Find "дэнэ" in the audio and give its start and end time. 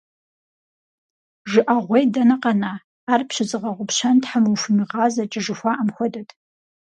2.13-2.35